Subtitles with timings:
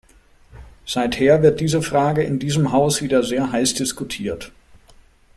[0.83, 4.51] Seither wird diese Frage in diesem Haus wieder sehr heiß diskutiert.